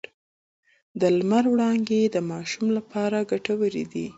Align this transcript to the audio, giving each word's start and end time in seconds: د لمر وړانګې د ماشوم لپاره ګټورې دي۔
د 0.99 1.01
لمر 1.17 1.45
وړانګې 1.49 2.01
د 2.15 2.17
ماشوم 2.29 2.67
لپاره 2.77 3.17
ګټورې 3.31 3.83
دي۔ 3.91 4.05